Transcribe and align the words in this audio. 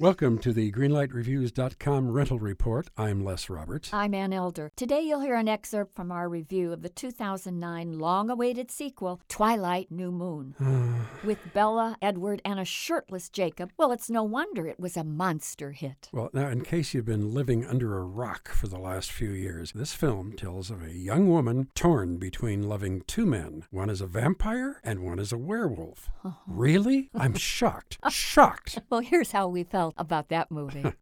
Welcome 0.00 0.38
to 0.38 0.52
the 0.52 0.72
GreenlightReviews.com 0.72 2.10
rental 2.10 2.40
report. 2.40 2.88
I'm 2.98 3.22
Les 3.24 3.48
Roberts. 3.48 3.90
I'm 3.94 4.12
Ann 4.12 4.32
Elder. 4.32 4.72
Today 4.74 5.02
you'll 5.02 5.20
hear 5.20 5.36
an 5.36 5.46
excerpt 5.46 5.94
from 5.94 6.10
our 6.10 6.28
review 6.28 6.72
of 6.72 6.82
the 6.82 6.88
2009 6.88 8.00
long 8.00 8.28
awaited 8.28 8.72
sequel, 8.72 9.20
Twilight 9.28 9.92
New 9.92 10.10
Moon. 10.10 10.56
Ah. 10.64 11.06
With 11.22 11.38
Bella, 11.54 11.96
Edward, 12.02 12.42
and 12.44 12.58
a 12.58 12.64
shirtless 12.64 13.28
Jacob, 13.28 13.70
well, 13.76 13.92
it's 13.92 14.10
no 14.10 14.22
wonder 14.24 14.66
it 14.66 14.80
was 14.80 14.96
a 14.96 15.04
monster 15.04 15.70
hit. 15.72 16.08
Well, 16.12 16.28
now, 16.32 16.48
in 16.48 16.62
case 16.62 16.92
you've 16.92 17.04
been 17.04 17.32
living 17.32 17.64
under 17.64 17.96
a 17.96 18.02
rock 18.04 18.48
for 18.48 18.66
the 18.66 18.78
last 18.78 19.12
few 19.12 19.30
years, 19.30 19.72
this 19.72 19.94
film 19.94 20.32
tells 20.32 20.70
of 20.70 20.82
a 20.82 20.92
young 20.92 21.28
woman 21.28 21.68
torn 21.74 22.16
between 22.16 22.68
loving 22.68 23.02
two 23.06 23.26
men. 23.26 23.64
One 23.70 23.90
is 23.90 24.00
a 24.00 24.06
vampire 24.06 24.80
and 24.82 25.00
one 25.04 25.18
is 25.20 25.32
a 25.32 25.38
werewolf. 25.38 26.10
Really? 26.46 27.10
I'm 27.14 27.34
shocked. 27.34 27.98
shocked. 28.10 28.78
Well, 28.90 29.00
here's 29.00 29.32
how 29.32 29.48
we 29.48 29.64
felt 29.64 29.83
about 29.96 30.28
that 30.28 30.50
movie. 30.50 30.84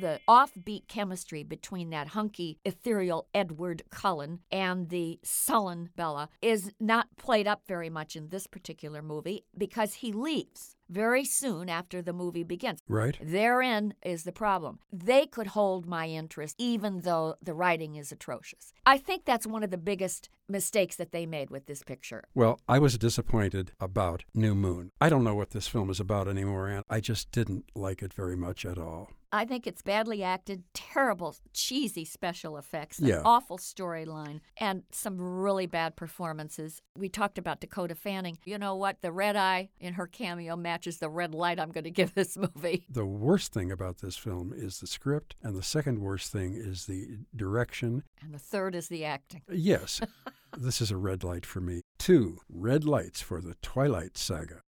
the 0.00 0.20
offbeat 0.28 0.86
chemistry 0.88 1.42
between 1.42 1.90
that 1.90 2.08
hunky, 2.08 2.58
ethereal 2.64 3.26
Edward 3.34 3.82
Cullen 3.90 4.40
and 4.50 4.88
the 4.88 5.18
sullen 5.22 5.90
Bella 5.96 6.28
is 6.40 6.72
not 6.78 7.08
played 7.16 7.46
up 7.46 7.62
very 7.66 7.90
much 7.90 8.16
in 8.16 8.28
this 8.28 8.46
particular 8.46 9.02
movie 9.02 9.44
because 9.56 9.94
he 9.94 10.12
leaves 10.12 10.76
very 10.88 11.24
soon 11.24 11.68
after 11.68 12.02
the 12.02 12.12
movie 12.12 12.44
begins. 12.44 12.80
Right? 12.88 13.16
Therein 13.20 13.94
is 14.02 14.24
the 14.24 14.32
problem. 14.32 14.78
They 14.92 15.26
could 15.26 15.48
hold 15.48 15.86
my 15.86 16.06
interest 16.08 16.54
even 16.58 17.00
though 17.00 17.34
the 17.42 17.54
writing 17.54 17.96
is 17.96 18.12
atrocious. 18.12 18.72
I 18.86 18.98
think 18.98 19.24
that's 19.24 19.46
one 19.46 19.62
of 19.62 19.70
the 19.70 19.78
biggest 19.78 20.28
mistakes 20.48 20.96
that 20.96 21.12
they 21.12 21.26
made 21.26 21.50
with 21.50 21.66
this 21.66 21.82
picture. 21.82 22.24
Well, 22.34 22.58
I 22.68 22.78
was 22.78 22.96
disappointed 22.96 23.72
about 23.80 24.24
New 24.34 24.54
Moon. 24.54 24.92
I 25.00 25.10
don't 25.10 25.24
know 25.24 25.34
what 25.34 25.50
this 25.50 25.68
film 25.68 25.90
is 25.90 26.00
about 26.00 26.26
anymore, 26.26 26.68
and 26.68 26.84
I 26.88 27.00
just 27.00 27.30
didn't 27.32 27.66
like 27.74 28.02
it 28.02 28.14
very 28.14 28.36
much 28.36 28.64
at 28.64 28.78
all. 28.78 29.10
I 29.30 29.44
think 29.44 29.66
it's 29.66 29.82
badly 29.82 30.22
acted, 30.22 30.62
terrible, 30.72 31.36
cheesy 31.52 32.06
special 32.06 32.56
effects, 32.56 32.98
an 32.98 33.08
Yeah. 33.08 33.20
awful 33.26 33.58
storyline, 33.58 34.40
and 34.56 34.84
some 34.90 35.20
really 35.20 35.66
bad 35.66 35.96
performances. 35.96 36.80
We 36.96 37.10
talked 37.10 37.36
about 37.36 37.60
Dakota 37.60 37.94
Fanning. 37.94 38.38
You 38.46 38.56
know 38.56 38.74
what? 38.74 39.02
The 39.02 39.12
red 39.12 39.36
eye 39.36 39.68
in 39.78 39.94
her 39.94 40.06
cameo 40.06 40.56
matches 40.78 40.98
the 40.98 41.08
red 41.08 41.34
light 41.34 41.58
I'm 41.58 41.72
going 41.72 41.84
to 41.84 41.90
give 41.90 42.14
this 42.14 42.36
movie. 42.36 42.86
The 42.88 43.04
worst 43.04 43.52
thing 43.52 43.72
about 43.72 43.98
this 43.98 44.16
film 44.16 44.52
is 44.54 44.78
the 44.78 44.86
script, 44.86 45.34
and 45.42 45.56
the 45.56 45.62
second 45.62 45.98
worst 46.00 46.30
thing 46.30 46.54
is 46.54 46.86
the 46.86 47.18
direction. 47.34 48.04
And 48.22 48.32
the 48.32 48.38
third 48.38 48.76
is 48.76 48.86
the 48.88 49.04
acting. 49.04 49.42
Uh, 49.50 49.54
yes, 49.56 50.00
this 50.56 50.80
is 50.80 50.92
a 50.92 50.96
red 50.96 51.24
light 51.24 51.44
for 51.44 51.60
me. 51.60 51.82
Two 51.98 52.38
red 52.48 52.84
lights 52.84 53.20
for 53.20 53.40
the 53.40 53.56
Twilight 53.60 54.16
Saga. 54.16 54.60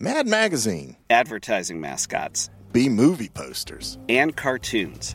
Mad 0.00 0.26
Magazine, 0.26 0.96
advertising 1.08 1.80
mascots, 1.80 2.50
B 2.72 2.88
movie 2.88 3.28
posters. 3.30 3.96
and 4.08 4.36
cartoons. 4.36 5.14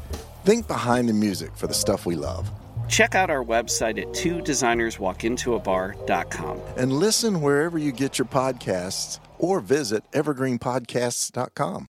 Think 0.45 0.67
behind 0.67 1.07
the 1.07 1.13
music 1.13 1.55
for 1.55 1.67
the 1.67 1.73
stuff 1.73 2.05
we 2.05 2.15
love. 2.15 2.49
Check 2.89 3.15
out 3.15 3.29
our 3.29 3.43
website 3.43 4.01
at 4.01 4.13
two 4.13 4.41
designers 4.41 4.99
walk 4.99 5.23
into 5.23 5.55
a 5.55 5.59
designerswalkintoabar.com. 5.59 6.59
And 6.77 6.93
listen 6.93 7.41
wherever 7.41 7.77
you 7.77 7.91
get 7.91 8.17
your 8.17 8.25
podcasts 8.25 9.19
or 9.37 9.59
visit 9.59 10.03
evergreenpodcasts.com. 10.11 11.87